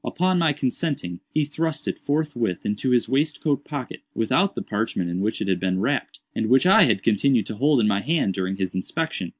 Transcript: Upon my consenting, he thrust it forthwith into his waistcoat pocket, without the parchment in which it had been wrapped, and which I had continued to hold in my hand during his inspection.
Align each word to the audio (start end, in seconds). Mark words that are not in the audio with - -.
Upon 0.03 0.39
my 0.39 0.51
consenting, 0.51 1.19
he 1.31 1.45
thrust 1.45 1.87
it 1.87 1.99
forthwith 1.99 2.65
into 2.65 2.89
his 2.89 3.07
waistcoat 3.07 3.63
pocket, 3.63 4.01
without 4.15 4.55
the 4.55 4.63
parchment 4.63 5.11
in 5.11 5.19
which 5.21 5.43
it 5.43 5.47
had 5.47 5.59
been 5.59 5.79
wrapped, 5.79 6.21
and 6.33 6.47
which 6.47 6.65
I 6.65 6.85
had 6.85 7.03
continued 7.03 7.45
to 7.45 7.57
hold 7.57 7.79
in 7.79 7.87
my 7.87 8.01
hand 8.01 8.33
during 8.33 8.55
his 8.55 8.73
inspection. 8.73 9.29